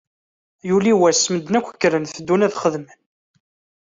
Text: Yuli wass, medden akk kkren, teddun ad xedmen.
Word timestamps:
Yuli 0.69 0.93
wass, 0.99 1.21
medden 1.33 1.57
akk 1.59 1.69
kkren, 1.73 2.05
teddun 2.07 2.45
ad 2.45 2.55
xedmen. 2.61 2.99